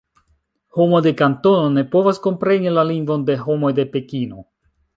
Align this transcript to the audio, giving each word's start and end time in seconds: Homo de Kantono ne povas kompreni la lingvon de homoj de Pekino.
Homo 0.77 1.01
de 1.07 1.11
Kantono 1.19 1.67
ne 1.75 1.83
povas 1.97 2.21
kompreni 2.25 2.73
la 2.79 2.87
lingvon 2.93 3.29
de 3.29 3.39
homoj 3.45 3.73
de 3.81 3.87
Pekino. 3.97 4.43